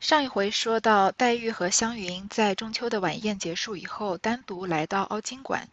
[0.00, 5.68] 上一回说到，黛玉和湘云在中秋的晚宴结束以后，单独来到凹晶馆。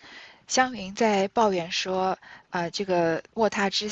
[0.47, 2.17] 湘云在抱怨说
[2.49, 3.91] ：“啊，这个卧榻之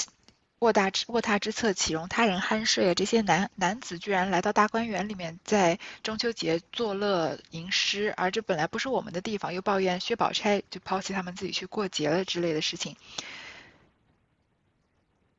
[0.59, 2.93] 卧榻之卧榻之侧，岂容他人酣睡啊？
[2.95, 9.53] 这些男男子居然来到大观园里面，在中秋节作乐吟诗，而这本来不是我们的地方。
[9.53, 12.95] 又抱怨薛宝钗就抛弃他们自己去过节了之类的事情。”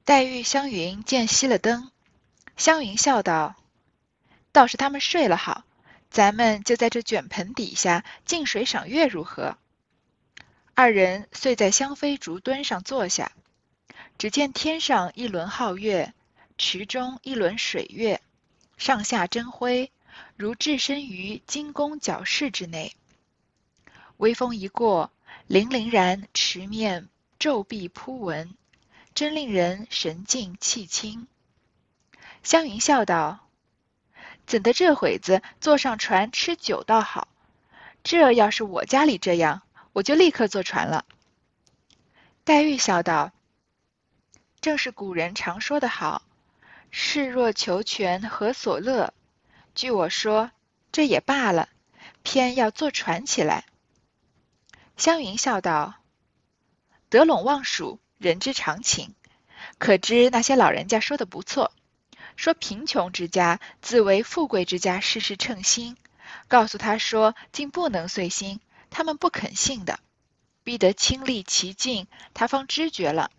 [0.04, 1.90] 黛玉、湘云见熄了灯，
[2.56, 3.56] 湘云笑道。
[4.55, 5.64] 倒是他们睡了好，
[6.11, 9.58] 咱们就在这卷盆底下静水赏月如何？
[10.75, 13.32] 二人遂在香妃竹墩上坐下，
[14.17, 16.14] 只见天上一轮皓月，
[16.57, 18.21] 池中一轮水月，
[18.76, 19.90] 上下争辉，
[20.36, 22.95] 如置身于金宫角室之内。
[24.18, 25.11] 微风一过，
[25.48, 27.09] 凛凛然池面
[27.40, 28.54] 皱壁铺纹，
[29.17, 31.26] 真令人神静气清。
[32.45, 33.44] 湘云笑道。
[34.47, 37.28] 怎的这会子坐上船吃酒倒好？
[38.03, 39.62] 这要是我家里这样，
[39.95, 41.06] 我就立刻坐船了。
[42.45, 43.33] 黛玉笑道
[44.61, 46.22] ：“正是古人常说的好，
[46.91, 49.15] 事若求全何所乐？
[49.75, 50.50] 据我说，
[50.92, 51.70] 这也罢了，
[52.22, 53.65] 偏要坐船起来。”
[54.98, 55.95] 湘云笑道
[57.09, 59.15] ：“得陇望蜀，人之常情。
[59.78, 61.72] 可知那些老人家说的不错。”
[62.37, 65.97] 说贫穷之家自为富贵之家，事事称心。
[66.49, 70.01] 告诉他说，竟不能遂心，他们不肯信的，
[70.62, 73.31] 逼得亲历其境，他方知觉了。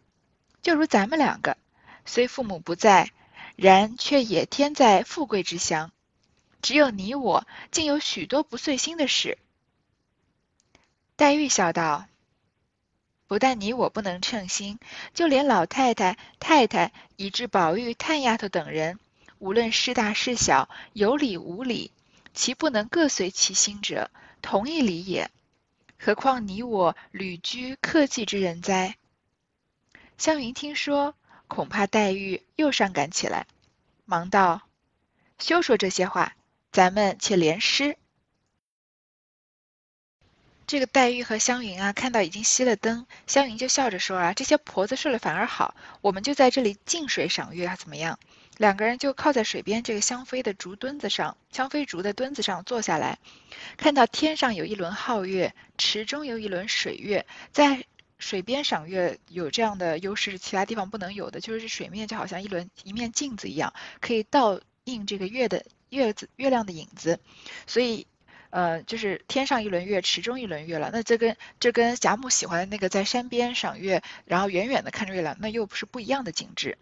[0.62, 1.58] 就如咱们两个，
[2.06, 3.12] 虽父母不在，
[3.56, 5.92] 然却也天在富贵之乡。
[6.62, 9.38] 只有你我，竟有许多不遂心的事。
[11.16, 12.08] 黛玉笑道。
[13.28, 14.80] 不但你我不能称心，
[15.14, 19.00] 就连老太太、太太，以致宝玉、探丫头等人，
[19.40, 21.92] 无论是大是小，有理无理，
[22.34, 25.32] 其不能各随其心者，同一理也。
[25.98, 28.95] 何况你我旅居客寄之人哉？
[30.17, 31.16] 湘云听说，
[31.48, 33.48] 恐怕黛玉又伤感起来，
[34.05, 34.61] 忙道
[35.39, 36.36] ：“休说这些话，
[36.72, 37.98] 咱们且联诗。”
[40.67, 48.17] 这个黛玉和湘云啊，看到已经熄了灯，湘云就笑着说啊：“这些婆子睡了反而好，我们就在这里静水赏月啊，怎么样？”
[48.58, 53.20] 两个人就靠在水边这个香妃的竹墩子上，香妃竹的墩子上坐下来，
[53.77, 57.86] 看到天上有一轮皓月，池中有一轮水月，在
[58.17, 67.20] 水边赏月有这样的优势，其他地方不能有的，就是水面就好像一轮一面镜子一样，可以倒映这个月的月子月亮的影子，
[67.67, 68.08] 所以。
[68.55, 70.89] 呃，就是天上一轮月，池中一轮月了。
[70.93, 76.77] 那这跟这跟贾母喜欢的那个在山边赏月，然后远远的看着月亮，那又不是不一样的景致。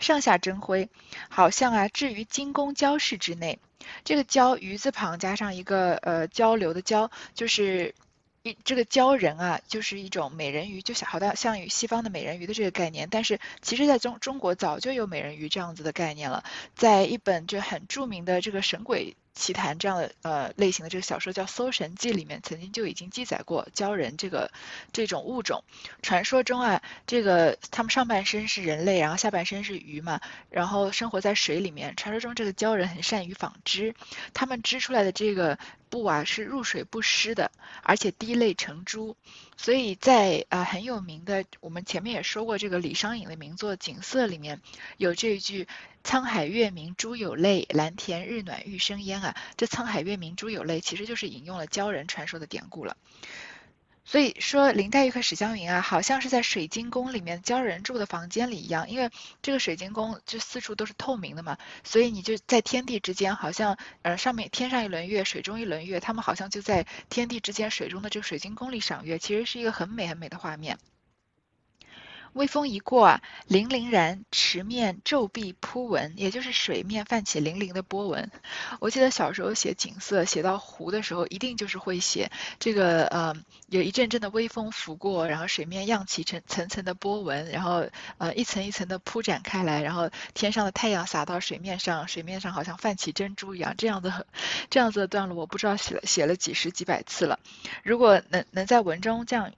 [0.00, 0.88] 上下争辉，
[1.28, 3.60] 好像啊，置于金宫交室之内。
[4.02, 7.94] 这个交鱼字旁加上一个呃交流的交，就是
[8.42, 13.06] 一这个鲛人啊，就是一种美人鱼，就像好像与西方的美人鱼的这个概念。
[13.08, 16.42] 但是其实在中中国早就有美人鱼这样子的概念了，
[16.74, 19.14] 在一本就很著名的这个神鬼。
[19.34, 24.50] 奇谈这样的呃类型的这个小说叫《搜神记》，里面曾经就已经记载过鲛人这个
[24.92, 25.64] 这种物种。
[26.02, 31.96] 传说中啊，这个他们上半身是人类，然后下半身是鱼嘛，然后生活在水里面。
[31.96, 33.94] 传说中这个鲛人很善于纺织，
[34.34, 37.50] 他们织出来的这个布啊是入水不湿的，
[37.82, 39.16] 而且滴泪成珠。
[39.56, 44.60] 所以在呃很有名的，我们前面也说过这个李商隐的名作《景色》里面
[44.96, 45.68] 有这一句。
[46.04, 49.36] 沧海月明珠有泪，蓝田日暖玉生烟啊！
[49.56, 52.96] 这沧海月明珠有泪，其实就是引用了鲛人传说的典故了。
[54.04, 59.10] 所以说林黛玉和史湘云啊，好像是在水晶宫里面鲛人住的房间里一样，因为
[59.42, 70.78] 这个水晶宫就四处都是透明的嘛，所以你就在天地之间，好像呃上面天上一轮月，水中一轮月，他们好像就在天地之间水中的这个水晶宫里赏月，其实是一个很美很美的画面。
[72.32, 78.30] 微风一过啊，粼粼然池面皱壁铺纹，也就是水面泛起粼粼的波纹。
[78.80, 83.34] 我记得小时候写景色，写到湖的时候，一定就是会写这个呃，
[83.68, 87.86] 有一阵阵的微风拂过，然后水面漾起层层层的波纹，然后
[88.18, 93.74] 呃一层一层的铺展开来，然后天上的太阳洒到水面上，水面上好像泛起珍珠一样。
[93.76, 94.26] 这样的
[94.70, 97.38] 这样子的段落，我不知道写了写了几十几百次了。
[97.82, 99.52] 如果能能在文中这样。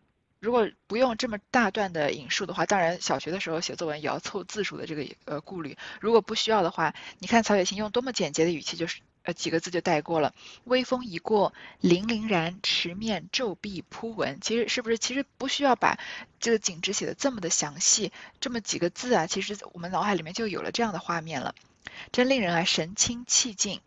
[0.44, 5.78] 如果不用这么大段的引述的话，当然小学的时候写作文也要凑字数的这个呃顾虑。
[6.02, 10.34] 如果不需要的话，你看曹雪芹用多么简洁的语气，就是呃几个字就带过了。
[10.64, 14.38] 微风一过，粼粼然池面皱壁铺纹。
[14.42, 15.98] 其实是不是其实不需要把
[16.40, 21.54] 这个景致写的这么的详细，这么几个字啊，其实我们脑海里面就有了这样的画面了，
[22.12, 23.80] 真令人啊神清气静。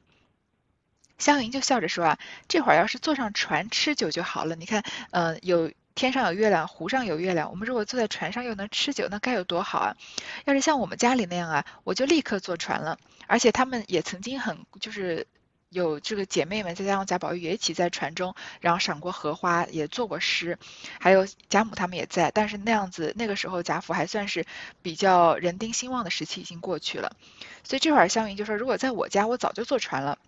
[1.19, 4.55] 湘云就笑着说啊，这会儿要是坐上船吃酒就好了。
[4.55, 9.97] 你看，嗯，有天上有月亮，湖上有月亮，我们如果坐在船上又能吃酒，那该有多好啊！
[10.45, 12.99] 要是像我们家里那样啊，我就立刻坐船了。
[13.25, 15.25] 而且他们也曾经很就是
[15.69, 20.59] 有这个姐妹们，再加上贾宝玉也一起在船中，然后赏过荷花，也作过诗，
[20.99, 22.29] 还有贾母他们也在。
[22.29, 24.45] 但是那样子那个时候贾府还算是
[24.83, 27.15] 比较人丁兴旺的时期，已经过去了。
[27.63, 30.19] 所以这会儿湘云就说，如果在我家，我早就坐船了。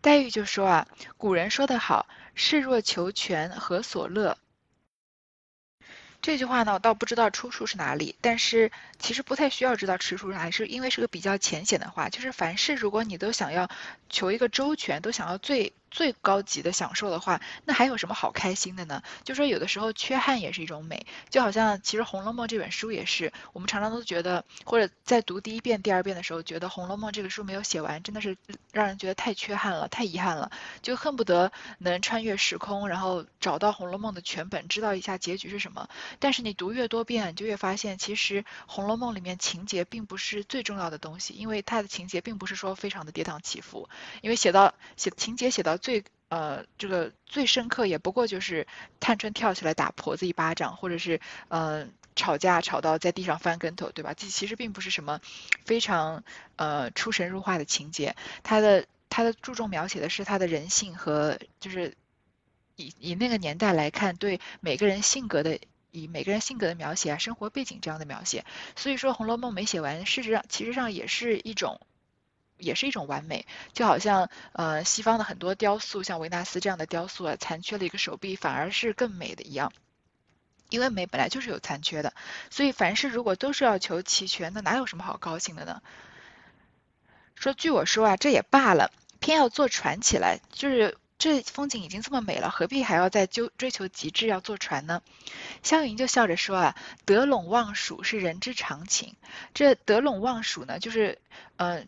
[0.00, 4.36] 黛玉就说啊，古人说得好，士若求全，何所乐？
[6.26, 13.70] 这句话呢，我倒不知道出处是哪里，但是其实不太需要知道出处是哪里，是因为是个比较浅显的话，就是凡事如果你都想要
[14.10, 15.72] 求一个周全，都想要最。
[15.90, 19.02] 最高级的享受的话，那还有什么好开心的呢？
[19.24, 28.36] 就说有的时候缺憾也是一种美，就好像其实《红楼梦》这本书也是，我们常常都觉得，或者在读第一遍、第二遍的时候，觉得《红楼梦》这个书没有写完，真的是
[28.72, 30.50] 让人觉得太缺憾了，太遗憾了，
[30.82, 35.88] 就恨不得能穿越时空，然后找到《红楼梦》的全本，知道一下结局是什么。
[36.18, 43.88] 但是你读越多遍，就越发现，其实《红楼梦》里面情节并不是最重要的东西，因为它的情节并不是说非常的跌宕起伏，
[44.20, 45.75] 因为写到写情节写到。
[45.78, 48.66] 最呃，这个最深刻也不过就是
[48.98, 51.86] 探春跳起来打婆子一巴掌，或者是呃
[52.16, 54.12] 吵架吵到在地上翻跟头，对吧？
[54.12, 55.20] 这其实并不是什么
[55.64, 56.24] 非常
[56.56, 61.94] 呃出神入化的情节，他的他的注重描写的是他的人性和就是
[62.74, 65.60] 以以那个年代来看，对每个人性格的
[65.92, 68.44] 以每个人性格的描写啊，生活背景这样的描写。
[68.74, 71.80] 所以说《红楼梦》没写完，事实上其实上也是一种。
[72.58, 79.72] 也是一种完美，就好像呃西方的很多雕塑，像维纳斯这样的雕塑啊，残缺了一个手臂，反而是更美的一样。
[80.68, 82.12] 因为美本来就是有残缺的，
[82.50, 85.80] 所以凡事如果都是要求齐全，那哪有什么好高兴的呢？
[87.36, 95.02] 说据我说啊，这也罢了，偏要坐船起来，就是这风景已经这么美了，何必还要再纠追求极致要坐船呢？
[95.62, 99.14] 湘云就笑着说啊，得陇望蜀是人之常情。
[99.54, 101.20] 这得陇望蜀呢，就是
[101.58, 101.86] 嗯。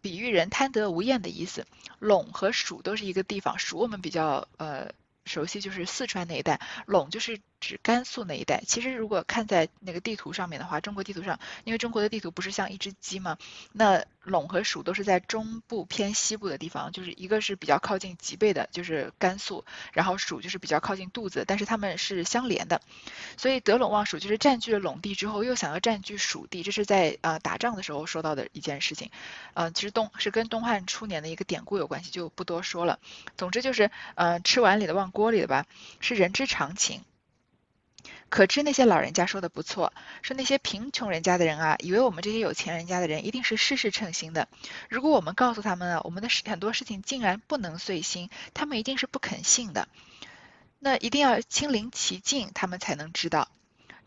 [0.00, 1.66] 比喻人贪得无厌的意思，
[2.00, 4.92] 陇和蜀都是一个地方，蜀我们比较呃
[5.24, 7.40] 熟悉，就是四川那一带，陇就是。
[7.60, 13.38] 指甘肃那一带，其实如果看在那个地图上面的话，中国地图上，因为中国的地图不是像一只鸡吗？
[13.72, 22.80] 那陇和蜀都是在中部偏西部的地方，就是一个是比较靠近脊背的，就是甘肃，然后蜀就是比较靠近肚子，但是他们是相连的，
[23.36, 29.10] 所以得陇望蜀就是占据了陇地之后，又想要占据蜀地，这是在呃打仗的时候说到的一件事情，
[29.54, 32.98] 呃，其实东是跟东汉初年的一个典故有关系，就不多说了。
[33.36, 35.66] 总之就是呃吃碗里的忘锅里的吧，
[36.00, 37.02] 是人之常情。
[38.30, 39.92] 可知那些老人家说的不错，
[40.22, 44.48] 说那些贫穷人家的人啊，以为我们这些有钱人家的人一定是事事称心的。
[44.88, 49.88] 如果我们告诉他们啊，我们的很多事情竟然不能遂心，他们一定是不肯信的。
[50.78, 53.48] 那一定要亲临其境，他们才能知道。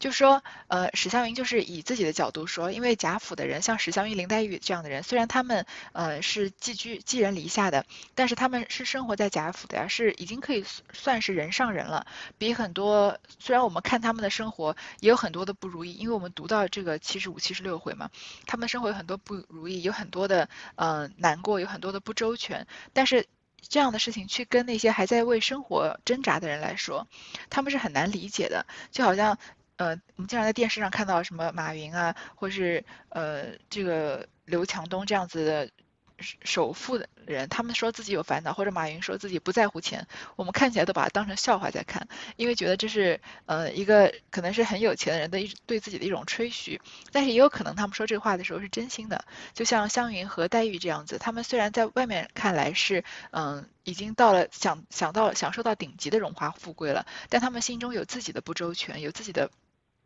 [0.01, 12.07] 就说，呃，史湘云就是以自己的角度说，因为贾府的人，像史湘云、林黛玉这样的人，虽然他们，呃，是寄居寄人篱下的，但是他们是生活在贾府的呀，是已经可以算是人上人了。
[12.39, 18.09] 比很多，虽然我们看他们的生活也有很多的不如意，因为我们读到这个七十五、七十六回嘛，
[18.47, 22.65] 他们生活有很多不如意，有很多的，呃，难过，有很多的不周全。
[22.91, 23.27] 但是
[23.69, 27.07] 这样的事情去跟那些还在为生活挣扎的人来说，
[27.51, 29.37] 他们是很难理解的，就好像。
[29.81, 35.71] 呃，我们经常在电视上看到什么马云啊，或是呃这个刘强东这样子的
[36.19, 46.79] 首富的人，他们说自己有烦恼，或者马云说自己不在乎钱，我们看起来都把它当成笑话在看，因为觉得这是呃一个可能是很有钱的人的一对自己的一种吹嘘，
[47.11, 59.49] 但是也有可能他们说这话的时候是真心的，就像湘云和黛玉这样子，他们虽然在外面看来是嗯已经到了想想到享受到顶级的荣华富贵了，但他们心中有自己的不周全，有自己的。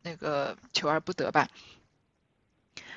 [0.05, 1.49] 那个求而不得吧，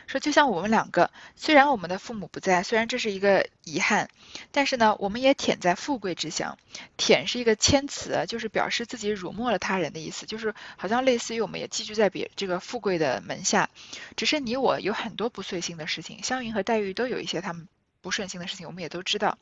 [0.06, 4.10] 说就像我们两个，虽然我们的父母不在，虽然这是一个遗憾，
[4.52, 6.58] 但是呢，我们也舔在富贵之乡。
[6.98, 13.70] 舔是一个谦词，就是表示自己辱没了他人的意思，就是好像类似于我们也寄居在别这个富贵的门下。
[14.16, 17.68] 只是你我有很多不遂心的事情，湘云和黛玉都有一些他们
[18.02, 19.38] 不顺心的事情，我们也都知道。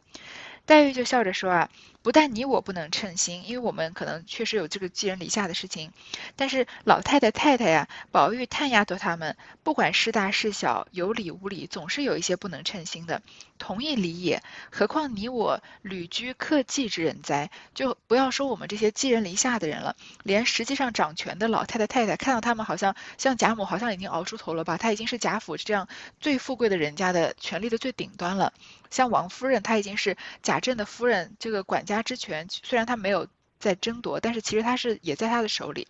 [0.66, 1.70] 黛玉就笑着说啊。
[2.02, 5.90] 不但你我不能称心，因为我们可能确实有这个寄人篱下的事情，
[6.36, 13.22] 但是老太太、太太呀，宝玉、探丫头他们，不管是大是小，有理无理，总是有一些不能称心的，
[13.58, 14.40] 同一理也。
[14.70, 17.50] 何况你我旅居客寄之人哉？
[17.74, 24.76] 就不要说我们这些寄人篱下的人了，连实际上掌权的老太太、太太，看到他们好像像贾母，好像已经熬出头了吧？
[24.76, 25.88] 她已经是贾府这样
[26.20, 28.52] 最富贵的人家的权力的最顶端了。
[28.88, 35.86] 像王夫人，她已经是贾贾政的夫人这个管家之权，虽然他没有在争夺，但是其实他是也在他的手里。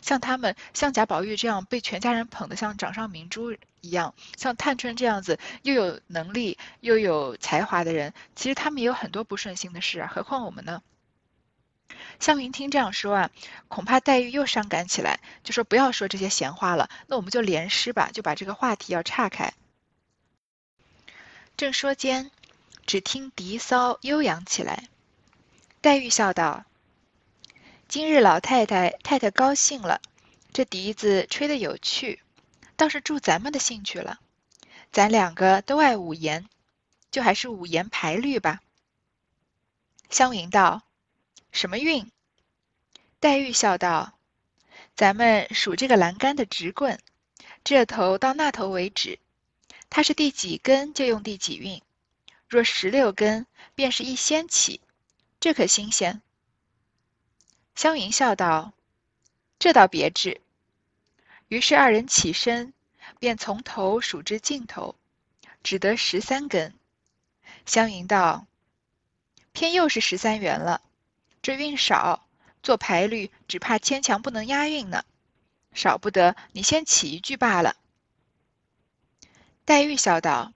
[0.00, 10.82] 像他们，像贾宝玉这样被全家人捧得像掌上明珠一样，像探春这样子又有能力又有才华的人，其实他们也有很多不顺心的事啊，何况我们呢？
[12.18, 13.30] 湘云听这样说啊，
[13.68, 19.52] 恐怕黛玉又伤感起来，就说不要说这些闲话了，那我们就联诗吧，就把这个话题要岔开。
[21.58, 22.30] 正说间，
[22.86, 24.88] 只听笛骚悠扬起来。
[25.80, 26.64] 黛玉笑道
[27.88, 30.00] ：“今日老太太太太高兴了，
[30.52, 32.22] 这笛子吹得有趣，
[32.76, 34.20] 倒是助咱们的兴趣了。
[34.92, 36.48] 咱两个都爱五言，
[37.10, 38.60] 就还是五言排律吧。”
[40.08, 40.82] 湘云道。
[41.52, 42.10] 什么韵？
[43.18, 44.18] 黛玉笑道
[44.94, 47.00] ：“咱们数这个栏杆的直棍，
[47.64, 49.18] 这头到那头为止，
[49.88, 51.80] 它是第几根就用第几韵。
[52.48, 54.80] 若十六根，便是一仙起，
[55.40, 56.22] 这可新鲜。”
[57.74, 58.72] 湘云笑道
[59.58, 60.40] ：“这倒别致。”
[61.48, 62.72] 于是二人起身，
[63.18, 64.96] 便从头数至尽头，
[65.62, 66.74] 只得十三根。
[67.66, 68.46] 湘云道
[69.52, 70.82] ：“偏又是十三元了。”
[71.42, 72.26] 这韵少，
[72.62, 75.04] 做排律只怕牵强不能押韵呢。
[75.72, 77.76] 少不得你先起一句罢了。
[79.64, 80.52] 黛玉笑道：“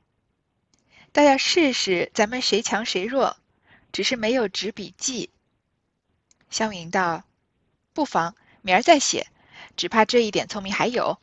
[1.12, 3.37] 大家试试咱们谁强谁弱，
[3.93, 5.31] 只是没有纸笔记。”
[6.50, 7.25] 湘云道
[7.95, 9.26] ：“不妨，明儿再写，
[9.76, 11.19] 只怕这一点聪明还有。”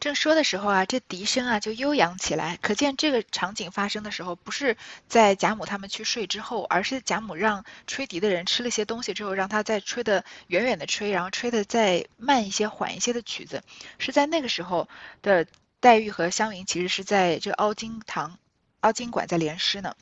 [0.00, 4.76] 正说的时候啊，这笛声啊就悠扬起来，可见这个场景发生的时候，不是
[5.08, 13.62] 在贾母他们去睡之后，而是贾母让吹笛的人吃了些东西之后，让他再吹的远远的吹，然后吹的再慢一些、缓一些的曲子，
[13.98, 14.88] 是在那个时候
[15.22, 15.46] 的
[15.84, 18.38] 黛玉和湘云其实是在这凹晶堂、
[18.80, 19.94] 凹晶馆在联诗呢。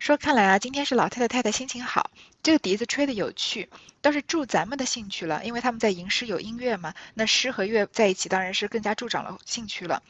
[0.00, 2.10] 说看来啊，今天是老太太太太心情好，
[2.42, 3.70] 这个笛子吹的有趣，
[4.00, 5.44] 倒是助咱们的兴趣了。
[5.44, 10.02] 因为他们在吟诗有音乐嘛，那诗和乐在一起，当然是更加助长了兴趣了。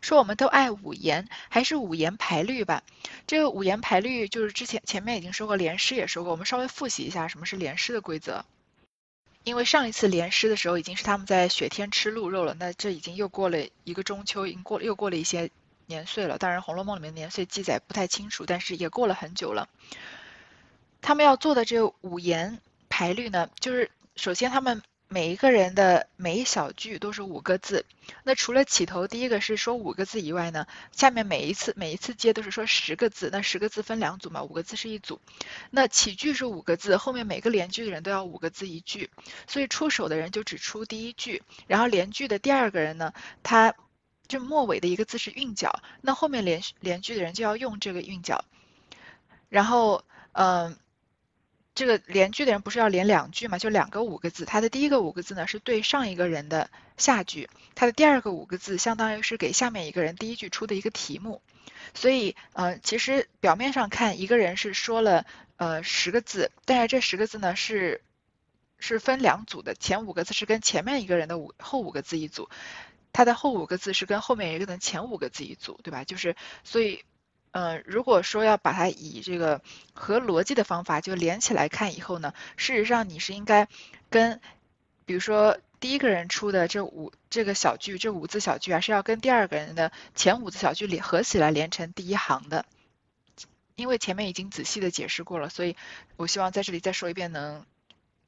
[0.00, 2.82] 说我们都爱五言，还是五言排律吧。
[3.28, 8.44] 这个五言排律就是之前前面已经说过，联诗也说过，我们稍微复习一下什么是联诗的规则。
[9.46, 15.50] 因为上一次联诗的时候已经是他们在雪天吃鹿肉了，那这已经又过了一个中秋，已经过又过了一些。
[15.88, 19.68] 年岁了，当然《红楼梦》里面年岁记载不太清楚，但是也过了很久了。
[21.00, 27.84] 他们要做的这五言排律呢，就是首先他们每一个人的每一小句都是五个字。
[28.22, 33.30] 那除了起头第一个是说五个字以外呢，下面每一次每一次接都是说十个字。
[33.32, 35.20] 那十个字分两组嘛，五个字是一组。
[35.70, 39.10] 那起句是五个字，后面每个连句的人都要五个字一句，
[39.46, 43.74] 所以出手的人就只出第一句，然后连句的第二个人呢，他。
[44.28, 48.44] 这末尾的一个字是韵脚，那后面连连句的人就要用这个韵脚。
[49.48, 50.76] 然后，嗯，
[51.76, 53.58] 这个连句的人不是要连两句嘛？
[53.58, 61.42] 就两个五个字，他的第一个五个字呢是对上一个人的下句，他的第二个五个字相当于是给下面一个人第一句出的一个题目。
[61.94, 68.02] 所以，呃，其实表面上看一个人是说了呃十个字，但是这十个字呢是
[68.78, 72.48] 是分两组的，前五个字是跟前面一个人的五后五个字一组。
[73.12, 76.04] 它的后五个字是跟后面一个的前五个字一组，对吧？
[76.04, 77.04] 就是所以，
[77.52, 79.62] 嗯，如果说要把它以这个
[79.94, 83.68] 合逻辑的方法就连起来看以后呢，事实上你是应该
[84.10, 84.40] 跟，
[85.04, 92.66] 比如说第一个人出的这五这个小句，这五字小句啊，是要跟第二个人的前五字小句连合起来连成第一行的。
[93.74, 95.76] 因为前面已经仔细的解释过了，所以
[96.16, 97.64] 我希望在这里再说一遍，能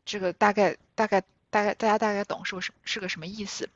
[0.04, 3.70] 这个大概大概大概大家大概懂是是是个什么意思。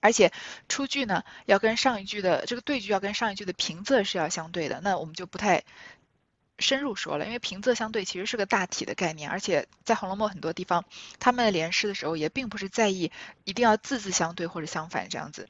[0.00, 0.32] 而且
[0.68, 5.64] 出句呢，要跟上一句的这个对句要跟上一句的平仄是要相对的，那我们就不太
[6.58, 10.84] 深入说了，因为平仄相对其实是个大体的概念，而且在《红楼梦》很多地方，
[11.18, 13.12] 他们联诗的时候也并不是在意
[13.44, 15.48] 一定要字字相对或者相反这样子。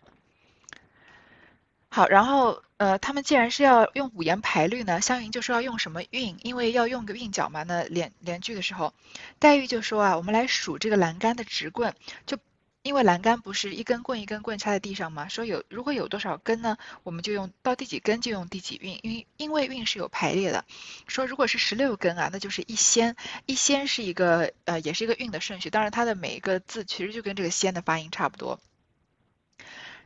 [1.91, 7.63] 好，然后呃，他们既然是要用五言排律呢，湘云就说要用什么韵，因为要用个韵脚嘛。
[7.63, 8.93] 那连连句的时候，
[9.39, 12.39] 黛玉就说啊，我们来数这个栏杆的直棍，就。
[12.89, 15.29] 因为栏杆不是一根棍一根棍插在地上吗？
[15.29, 20.65] 说有如果有多少根呢，我们就用到第几根就用第几运，因为因为运是有排列的。
[21.07, 23.15] 说如果是十六根啊，那就是一仙，
[23.45, 28.59] 一仙是一个呃也是一个运的顺序，当然它的每一个字其实就跟这个仙的发音差不多。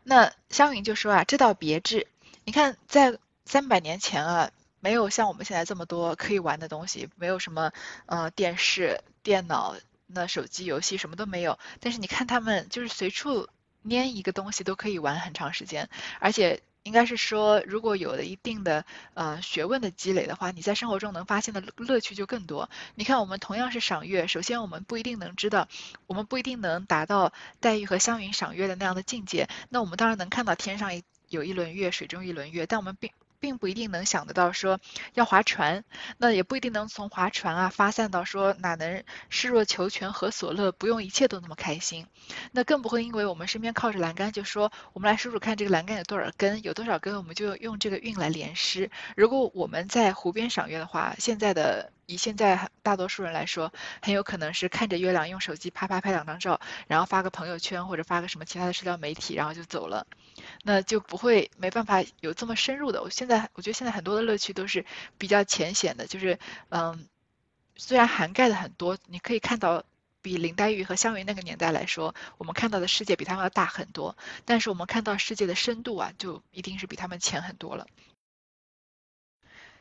[0.02, 2.08] 那湘云就说啊，这倒别致。
[2.44, 7.70] 你看在三百年前啊，没有像我们现在这么多可以玩的东西，没有什么
[8.06, 9.76] 呃电视、电脑。
[10.14, 13.48] 那手机游戏什么都没有，但是你看他们就是随处
[13.84, 15.88] 拈一个东西都可以玩很长时间，
[16.20, 22.68] 而且应该是说，如果有了一定的呃学问的积累的话，你在生活中能发现的乐趣就更多。
[22.96, 25.68] 你看，我们同样是赏月，首先我们不一定能知道，
[26.06, 29.48] 我们不一定能达到黛玉和湘云赏月的那样的境界。
[29.68, 33.10] 那我们当然能看到天上一有一轮月，水中一轮月，但我们并
[33.42, 34.78] 并不一定能想得到说
[35.14, 35.82] 要划船，
[36.16, 42.06] 那也不一定能从划船啊发散到说哪能视若求全何所乐，不用一切都那么开心。
[42.52, 48.88] 那更不会因为我们身边靠着栏杆，就说我们来数数看这个栏杆有多少根，有多少根我们就用这个韵来联诗。
[49.16, 60.06] 如果我们在湖边赏月的话，现在的以现在大多数人来说，很有可能是看着月亮，用手机啪啪拍两张照，然后发个朋友圈或者发个什么其他的社交媒体，然后就走了，
[60.62, 63.02] 那就不会没办法有这么深入的。
[63.02, 64.84] 我现在我觉得现在很多的乐趣都是
[65.18, 66.38] 比较浅显的，就是
[66.70, 67.06] 嗯，
[67.76, 69.84] 虽然涵盖的很多，你可以看到。
[70.24, 77.88] 比林黛玉和湘云那个年代来说，我们看到的世界比他们要大很多，但是我们看到世界的深度啊，就一定是比他们浅很多了。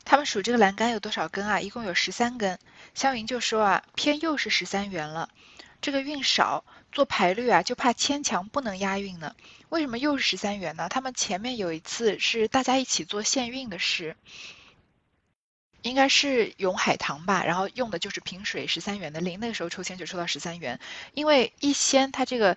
[0.03, 1.59] 他们数这个栏杆有多少根啊？
[1.59, 2.59] 一共有十三根。
[2.93, 5.29] 湘云就说啊，偏又是十三元了，
[5.81, 9.35] 这个韵少，做排律啊就怕牵强不能押韵呢。
[9.69, 10.89] 为什么又是十三元呢？
[10.89, 14.15] 他们前面有一次是大家一起做限韵的诗。
[15.83, 20.79] 应该是咏海棠吧，然后用的就是平水十三元的令，那个时候抽签就抽到十三元，
[21.15, 22.55] 因为一仙它这个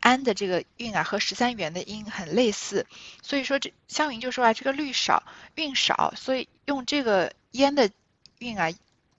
[0.00, 2.86] 安的这个韵啊和十三元的音很类似，
[3.22, 5.22] 所以说这湘云就说啊这个律少
[5.54, 7.90] 韵少，所以用这个烟的
[8.38, 8.70] 韵啊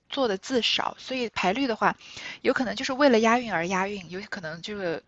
[0.10, 1.96] 做的字少，所以排律的话
[2.42, 5.04] 有可能就是为了押韵而押韵，有可能这个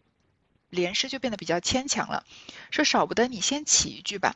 [0.70, 2.24] 连诗就变得比较牵强了，
[2.72, 4.36] 说少不得你先起一句吧。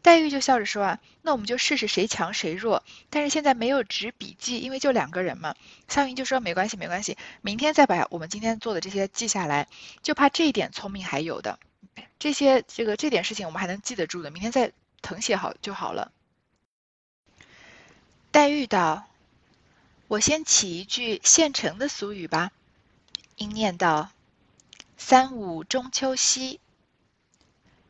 [0.00, 2.84] 黛玉就笑着说啊，那我们就试试谁强谁弱。
[3.10, 5.54] 但是现在没有纸笔记，因为就两个人嘛。
[5.88, 9.68] 湘云就说没关系，没关系，明天再把我们今天做的这些记下来。
[10.02, 11.58] 就怕这一点聪明还有的，
[12.18, 16.12] 这些这个这点事情我们还能记得住的，明天再誊写好就好了。
[18.30, 19.06] 黛玉道
[20.06, 22.52] ：“我先起一句现成的俗语吧。”
[23.36, 24.10] 应念道
[24.96, 26.60] ：“三五中秋夕。”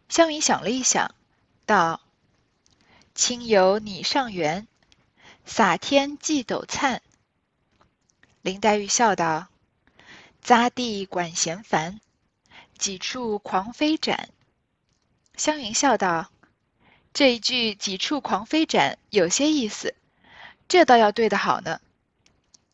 [0.09, 1.15] 湘云想了一想。
[1.69, 2.01] 道
[3.15, 4.67] ：“清游拟上园，
[5.45, 7.03] 洒天际斗灿。”
[8.41, 9.49] 林黛玉笑道
[10.43, 12.01] ：“匝地管闲烦，
[12.79, 14.31] 几处狂飞展。”
[15.37, 16.33] 湘云笑道
[17.13, 19.95] ：“这一句‘几处狂飞展’有些意思，
[20.69, 21.83] 这倒要对得好呢。”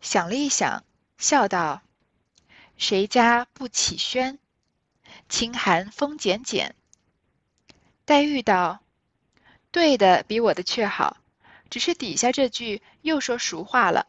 [0.00, 0.84] 想了一想，
[1.18, 1.82] 笑道
[2.78, 4.38] ：“谁家不起轩？
[5.28, 6.76] 清寒风剪剪。”
[8.06, 8.82] 黛玉道。
[9.74, 11.16] 对的比我的却好，
[11.68, 14.06] 只是底下这句又说俗话了，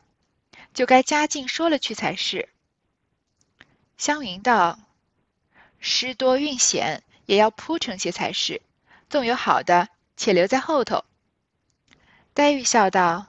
[0.76, 2.50] 就该加劲说了去才是。
[3.98, 4.78] 湘云道
[5.82, 8.62] ：“诗多韵险，也要铺成些才是。
[9.10, 11.04] 纵有好的，且留在后头。”
[12.36, 13.26] 黛玉笑道：“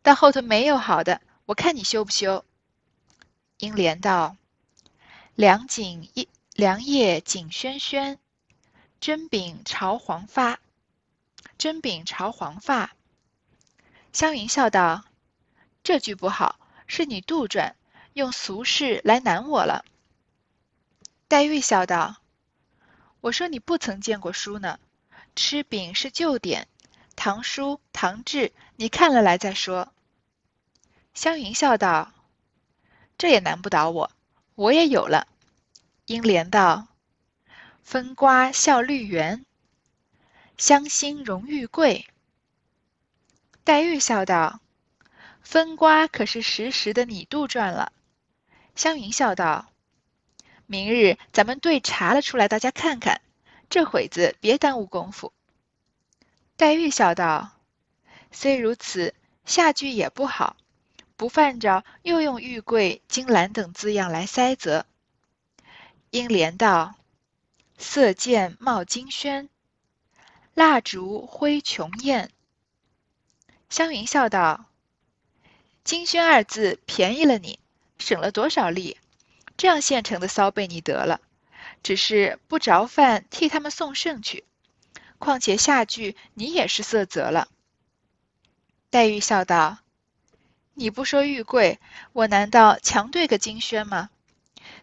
[0.00, 2.42] 但后头没有好的，我看你修不修？”
[3.60, 4.34] 英莲道
[5.36, 8.18] ：“凉景一，凉叶景轩轩，
[8.98, 10.58] 针柄朝黄发。”
[11.58, 12.92] 针柄朝黄发，
[14.12, 15.04] 湘云笑道
[15.82, 17.74] ：“这句不好，是你杜撰，
[18.12, 19.84] 用俗事来难我了。”
[21.28, 22.16] 黛玉笑道
[23.20, 24.78] ：“我说你不曾见过书呢，
[25.34, 26.68] 吃饼是旧典，
[27.16, 29.92] 唐书、唐制，你看了来再说。”
[31.14, 32.12] 湘云笑道
[33.16, 34.10] ：“这也难不倒我，
[34.54, 35.28] 我也有了。”
[36.06, 36.88] 英莲道
[37.82, 39.46] ：“风瓜笑绿园。”
[40.56, 42.06] 香心荣玉桂，
[43.64, 44.60] 黛玉笑道
[45.42, 47.92] ：“分瓜可是实时的你杜撰了。”
[48.76, 49.72] 湘云笑道
[50.66, 53.20] ：“明日咱们对查了出来，大家看看。
[53.68, 55.32] 这会子别耽误功夫。”
[56.56, 57.50] 黛玉笑道
[58.30, 59.12] ：“虽如此，
[59.44, 60.56] 下句也不好，
[61.16, 64.86] 不犯着又用玉桂、金兰等字样来塞责。”
[66.10, 66.94] 英莲道
[67.76, 69.48] ：“色见冒金轩。”
[70.54, 72.30] 蜡烛辉琼艳，
[73.68, 74.66] 湘云笑道
[75.82, 77.58] ：“金轩二字便宜了你，
[77.98, 78.96] 省了多少力？
[79.56, 81.20] 这样现成的骚被你得了，
[81.82, 84.44] 只是不着饭替他们送圣去。
[85.18, 87.48] 况且下句你也是色泽了。”
[88.90, 89.78] 黛玉笑道
[90.74, 91.80] ：“你不说玉桂，
[92.12, 94.08] 我难道强对个金轩吗？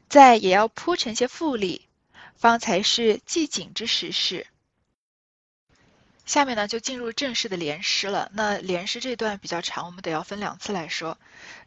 [0.09, 1.87] 再也要铺陈些富丽，
[2.35, 4.47] 方才是既景之时事。”
[6.25, 8.31] 下面呢就进入正式的联诗了。
[8.33, 11.17] 那联诗这段比较长，我们得要分两次来说。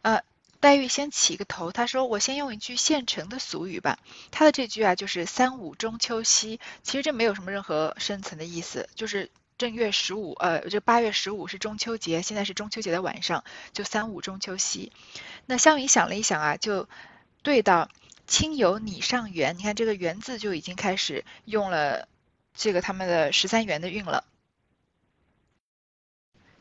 [0.03, 0.23] 呃，
[0.61, 3.99] 黛玉先起个头，她说：“我先用一句现成的俗语吧。”
[4.33, 14.93] 她的这句啊，就是“三五中秋夕”，其实这没有什么任何深层的意思，就是正月十五，呃，这八月十五是中秋节，现在是中秋节的晚上，就三五中秋夕。
[15.45, 16.89] 那湘云想了一想啊，就
[17.43, 17.91] 对到
[18.27, 22.09] “亲友拟上元”，你看这个“元”字就已经开始用了
[22.55, 24.25] 这个他们的十三元的韵了。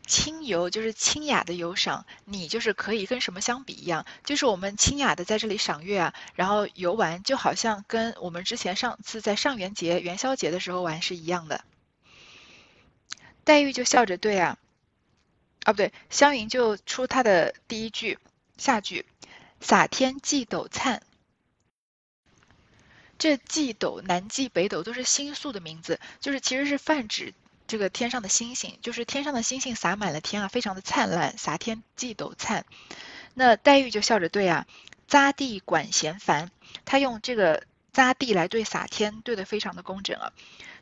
[0.05, 11.63] 清游就是清雅的游赏，你就是可以跟什么相比一样，就是我们清雅的在这里赏月啊，然后游玩就好像跟我们之前上次在上元节元宵节的时候玩是一样的。
[13.45, 14.57] 黛玉就笑着对啊，
[15.63, 18.19] 啊不对，湘云就出她的第一句
[18.57, 19.05] 下句，
[19.61, 21.01] 洒天际斗灿，
[23.17, 27.33] 这祭斗南祭北斗都是星宿的名字，就是其实是泛指。
[27.73, 32.67] 这个天上的星星，就是天上的星星洒满了天啊，非常的灿烂，洒天际斗灿。
[33.33, 34.67] 那黛玉就笑着对啊，
[35.09, 36.51] 匝地管弦繁，
[36.85, 40.33] 他用这个匝地来对洒天，对的非常的工整啊。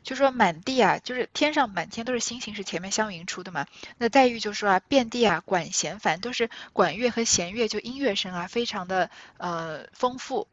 [0.02, 3.66] 就说满地啊，就是天上满天都是星星，是前面湘云出的嘛。
[3.96, 10.46] 那黛玉就说啊，遍地啊管弦繁，都是管乐和弦乐，就音乐声啊，非常的呃丰富。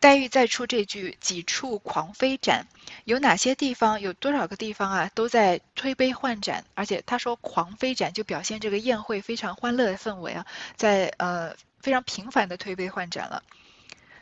[0.00, 2.68] 黛玉再出这句“几处狂飞展”，
[3.08, 4.02] 有哪些地方？
[4.02, 5.10] 有多少个地方啊？
[5.14, 10.44] 都在推杯换盏，而且他说“狂飞展”就表现这个宴会非常欢乐的氛围啊，
[10.76, 13.42] 在呃非常频繁的推杯换盏了。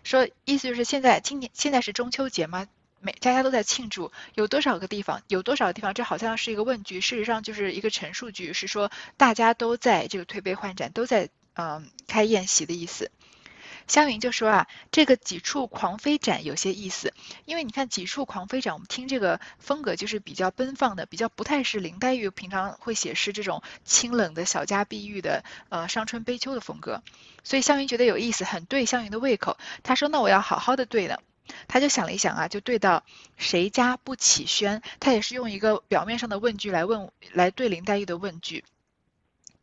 [0.05, 2.69] 说意思就是现在今年现在是中秋节嘛，
[3.01, 4.13] 每家家都在庆祝。
[4.37, 5.21] 有多少个地方？
[5.27, 5.93] 有多少个地方？
[5.93, 13.11] 这好像是一个问句，事实上就是一个陈述句，是说大家都在这个推杯换盏，都在嗯开宴席的意思。
[13.87, 27.03] 湘云就说啊，这个几处狂飞展有些意思，因为你看几处狂飞展，我们听这个风格就是比较奔放的，比较不太是林黛玉平常会写诗这种清冷的小家碧玉的呃伤春悲秋的风格，
[27.45, 29.57] 所以湘云觉得有意思，很对湘云的胃口。
[29.83, 31.23] 她说那我要好好的对的，
[31.69, 33.05] 她就想了一想啊，就对到
[33.37, 38.65] 谁家不起轩，她也是用一个表面上的问句来问来对林黛玉的问句。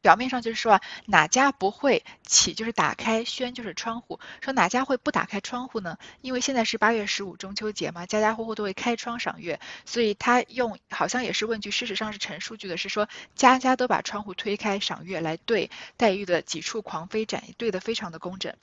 [0.04, 4.20] 表面上就是说啊，哪家不会起，就是打开轩，就是窗户。
[4.42, 5.98] 说哪家会不打开窗户呢？
[6.20, 18.54] 因为现在是八月十五中秋节嘛，家家户户都会开窗赏月，所以他用好像也是问句，事实上是陈述句的，是说家家都把窗户推开赏月来对黛玉的几处狂飞展，对的非常的工整。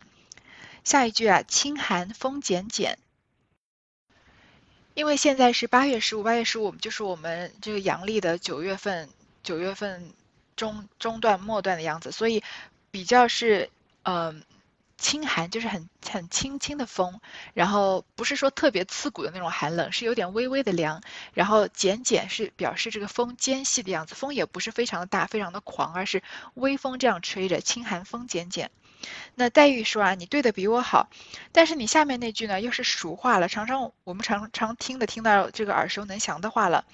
[0.84, 2.98] 下一句啊，清寒风减减，
[4.92, 9.08] 因为现在是八月十五，八月十五就是我们这个阳历的九月份，
[9.42, 10.12] 九月份。
[10.60, 12.42] 中中段末段的样子，所以
[12.90, 13.70] 比较是
[14.02, 14.42] 嗯
[14.98, 17.20] 清寒，就是很很轻轻的风，
[17.54, 21.00] 然后不是说特别刺骨的那种寒冷，是有点微微的凉。
[21.32, 28.70] 然后减减是表示这个风间隙的样子，风也不是非常的大，非常的狂，而是微风这样吹着，清寒风减减。
[29.34, 31.08] 那黛玉说啊，你对的比我好，
[31.52, 36.84] 但是你下面那句呢又是俗话了，常常我们常常听的听到这个耳熟能详的话了，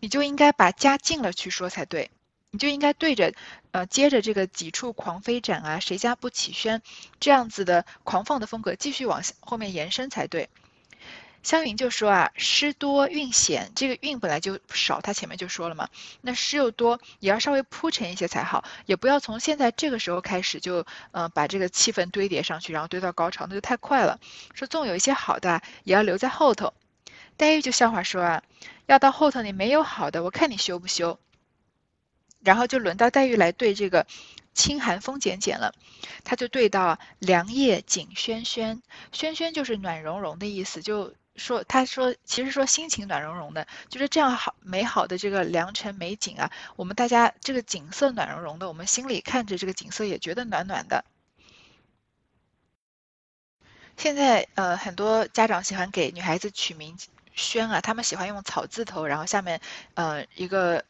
[0.00, 2.10] 你就应该把加进了去说才对。
[2.52, 3.32] 你就应该对着，
[3.70, 6.82] 呃，接着这个几处狂飞展啊，谁家不起轩，
[7.20, 10.48] 这样子的狂放的风格继续往后面延伸才对。
[11.42, 15.88] 湘云就说啊，诗多韵险，这个韵本来就少，他前面就说了嘛，
[16.20, 24.20] 那诗又多，也要稍微铺陈一些才好，也不要从现在这个时候开始就，呃，把这个气氛堆叠上去，然后堆到高潮，那就太快了。
[24.54, 26.74] 说纵有一些好的，也要留在后头。
[27.38, 28.42] 黛玉就笑话说啊，
[28.84, 31.18] 要到后头你没有好的，我看你修不修。
[32.42, 34.06] 然后就轮到黛玉来对这个
[34.54, 35.74] 清寒风减减了，
[36.24, 51.04] 他就对到凉夜景轩轩，轩轩就是暖融融的意思，就说他说其实说心情暖融融的，就是这样好美好的这个良辰美景啊，我们大家这个景色暖融融的，我们心里看着这个景色也觉得暖暖的。
[53.96, 56.96] 现在呃很多家长喜欢给女孩子取名
[57.34, 59.60] 轩啊，他们喜欢用草字头，然后下面
[59.94, 60.84] 呃一个。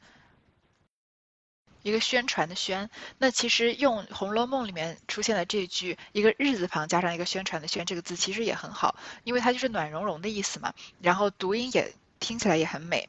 [1.82, 13.08] 一个宣传的宣，那其实用《红楼梦》里面出现的这句一个日字旁加上一个宣传的宣这个字，其实也很好，因为它就是暖融融的意思嘛，然后读音也听起来也很美。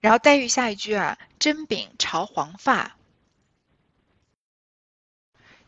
[0.00, 2.96] 然后黛玉下一句啊，针柄朝黄发。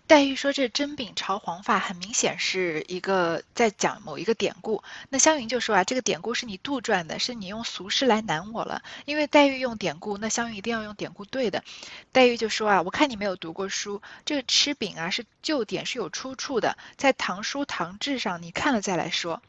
[0.07, 8.83] 黛玉说：“这针柄朝黄发，很明显是一个在讲某一个典故。”那湘云就说：“啊，这个典故是你杜撰的，是你用俗诗来难我了。
[9.07, 11.65] 因为黛玉用典故，那湘云一定要用典故对的。”
[12.13, 19.41] 黛玉就说：“啊，我看你没有读过书，这个吃饼啊是旧典，是有出处的，在《唐书·唐志》上，你看了再来说。”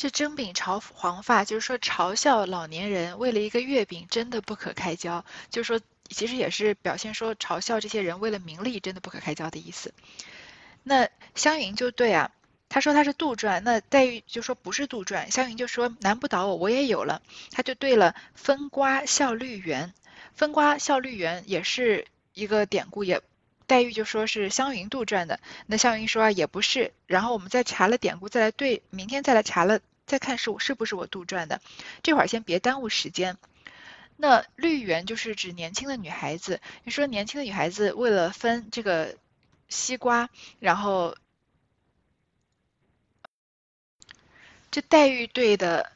[0.00, 9.92] 这蒸饼嘲黄发，就是说嘲笑老年人为了一个月饼真的不可开交，就是说其实也是表现说嘲笑这些人为了名利真的不可开交的意思。
[10.82, 12.30] 那湘云就对啊，
[12.70, 19.92] 他说他是杜撰，那黛玉就说不是杜撰，湘云就说难不倒我，我也有了，他就对了分瓜笑绿园，
[20.34, 23.20] 分瓜笑绿园也是一个典故也。
[23.66, 29.78] 黛玉就说是湘云杜撰的，那湘云说啊也不是，然后我们再查了典故，再来对，明天再来查了，
[30.10, 31.60] 再看是是不是我杜撰的，
[32.02, 33.36] 这会儿先别耽误时间。
[34.16, 39.16] 那绿园就是指年轻的女孩子，你说年轻的女孩子为了分这个
[39.68, 41.16] 西瓜，然后
[44.72, 45.92] 这黛玉对的。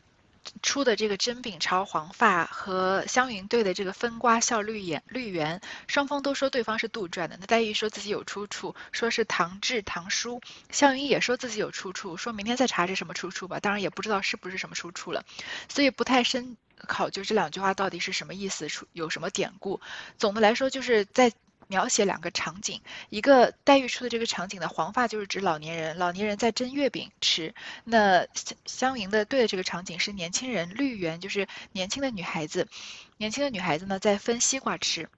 [0.63, 7.37] 出的这个真柄朝黄发和湘云对的这个分瓜笑绿眼绿圆，双方都说对方是杜撰的。
[7.41, 13.61] 那黛玉说自己有出处，说是唐志唐书；湘云也说自己有出处，说明天再查是什么出处吧。
[13.61, 15.25] 当然也不知道是不是什么出处了，
[15.69, 19.81] 所以不太深考究这两句话到底是什么意思，出有什么典故。
[20.19, 21.33] 总的来说就是在。
[21.69, 27.55] 描写两个场景，一个黛玉出的这个场景的黄发就是指老年人，老年人在蒸月饼吃。
[27.85, 32.69] 那湘湘云的对的这个场景是年轻人，绿园就是年轻的女孩子，
[33.17, 35.09] 年轻的女孩子呢在分西瓜吃。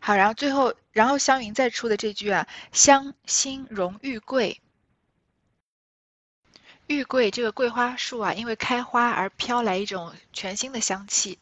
[0.00, 4.60] 好，然后最后，然后湘云再出的这句啊，香馨荣玉桂，
[6.86, 11.38] 玉桂这个桂花树啊，因为开花而飘来一种全新的香气。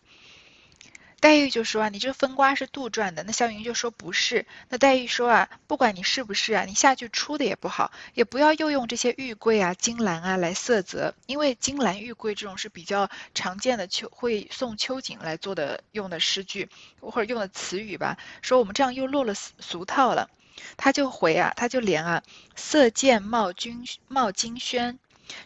[1.19, 3.25] 黛玉就说啊，你这分瓜是杜撰的。
[3.25, 4.47] 那湘云就说不是。
[4.69, 16.69] 那黛玉说啊，不管你是不是啊，你下句出的也不好，也不要又用这些玉桂啊、金兰啊来色泽，因为金兰玉桂这种是比较常见的秋会送秋景来做的用的诗句
[17.01, 18.19] 或者用的词语吧。
[18.43, 20.29] 说我们这样又落了俗套了。
[20.77, 22.23] 他就回啊，他就连啊，
[22.55, 24.99] 色见冒君冒金轩。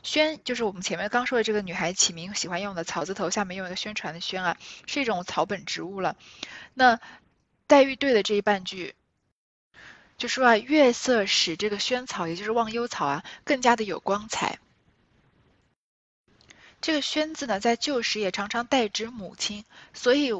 [0.02, 6.16] 宣就是我们前面刚说的这个女孩起名喜欢用的草字头，下面用一个宣传的宣啊，是一种草本植物了。
[6.74, 7.00] 那
[7.66, 8.94] 黛玉对的这一半句，
[10.18, 14.58] 就说啊，月色使这个萱草，也就是忘忧草啊，更加的有光彩。
[16.80, 19.64] 这个萱字呢，在旧时也常常代指母亲，
[19.94, 20.32] 所以。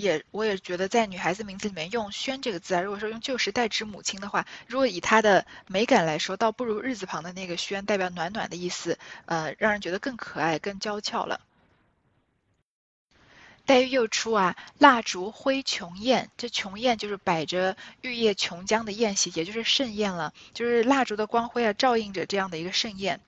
[0.00, 11.40] 也，我也觉得在女孩子名字里面用“轩”这个字啊，如果说用旧时代指母亲的话，如果以它的美感来说，倒不如日字旁的那个“轩”代表暖暖的意思，呃，让人觉得更可爱、更娇俏了。
[13.66, 23.20] 黛玉又出啊，蜡烛辉琼宴，这琼宴就是摆着玉液琼浆的宴席，也就是盛宴了，就是蜡烛的光辉啊，照映着这样的一个盛宴。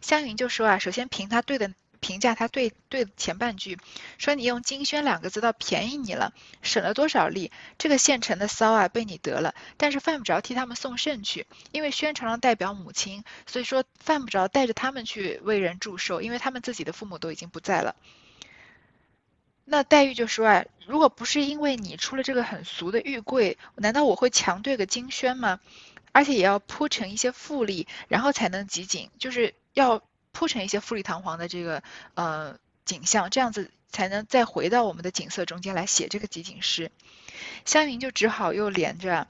[0.00, 1.72] 湘云就说啊，首先凭他对的。
[2.02, 3.78] 评价他对对前半句，
[4.18, 7.52] 说你用金萱两个字倒便宜你了，省了多少力？
[7.78, 17.94] 这个现成的骚啊被你得了，但是犯不着替他们送肾去，因为萱常常代表母亲，所以说犯不着带着他们去为人祝寿，因为他们自己的父母都已经不在了。
[19.64, 25.60] 那黛玉就说啊，如果不是因为你出了这个很俗的玉桂，难道我会强对个金萱吗？
[26.10, 30.02] 而且也要铺成一些富丽，然后才能集锦，就是要。
[30.32, 31.82] 铺成一些富丽堂皇的这个
[32.14, 36.90] 呃景象，这样子才能再回到我们的景色中间来写这个集锦诗。
[37.64, 39.28] 湘云就只好又连着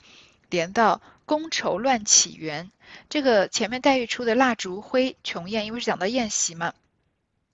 [0.49, 2.71] 连到觥筹乱起源，
[3.09, 6.75] 这个前面黛玉出的蜡烛灰琼宴，因为是讲到宴席嘛，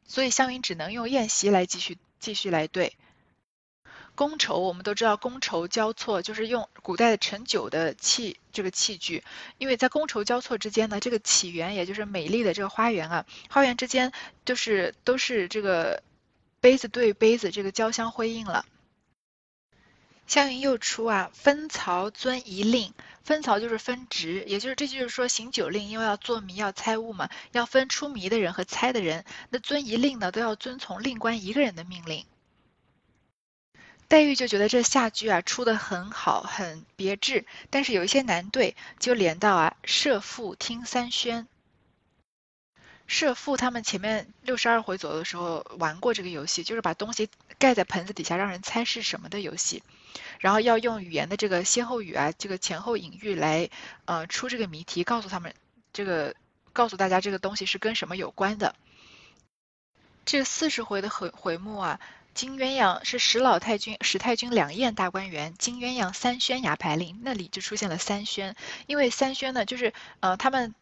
[0.07, 2.97] 所以湘云只能用宴席来继续继续来对。
[4.19, 9.23] 觥筹，我们都知道觥筹交错，就是用古代的盛酒的器这个器具。
[9.59, 14.13] 因为在觥筹交错之间呢，这个起源也就是美丽的这个花园啊，花园之间
[14.45, 16.03] 就是都是这个
[16.59, 18.67] 杯子对杯子这个交相辉映了。
[20.27, 29.25] 湘云又出啊，分曹遵一令，分曹就是分职，也就是这就是说行酒令，因为要做谜要猜物嘛，要分出谜的人和猜的人。
[29.49, 32.27] 那遵一令呢，都要遵从令官一个人的命令。
[34.09, 41.47] 黛玉就觉得这下句啊出的很好，很别致，但是有一些难对，就连到啊设父听三宣。
[43.07, 49.83] 设父他们前面六十二回左右的时候玩过这个游戏，就是把东西盖在盆子底下让人猜是什么的游戏，
[50.41, 53.69] 然后要用语言的这个歇后语啊，这个前后隐喻来
[54.07, 55.55] 呃出这个谜题，告诉他们
[55.93, 56.35] 这个
[56.73, 58.75] 告诉大家这个东西是跟什么有关的。
[60.25, 62.01] 这四十回的回回目啊。
[62.39, 68.55] 金鸳鸯是史老太君、史太君两宴大观园，金鸳鸯三宣牙牌令，那里就出现了三宣。
[68.87, 70.73] 因为三宣呢，就是呃，他们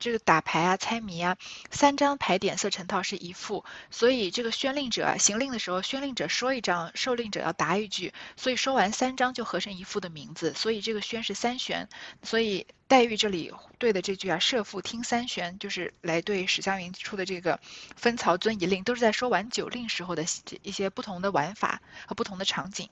[0.00, 1.36] 这个打牌啊、猜谜啊，
[1.70, 11.88] 三张牌点色成套是一副，所以这个宣令者啊行令的时候，宣令者说一张，受令者要答一句，所以说完三张就合成一副的名字，所以这个宣是三宣，
[12.22, 17.60] 所以黛玉这里对的这句啊，设父听三宣，就是来对史湘云出的这个
[17.94, 20.24] 分曹遵一令，都是在说完九令时候的
[20.62, 22.88] 一些不同的玩法和不同的场景。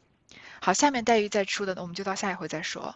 [0.61, 2.95] 好，下面黛玉再出的，我们就到下一回再说。